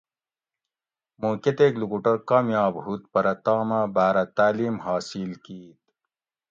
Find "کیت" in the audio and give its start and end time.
5.43-5.79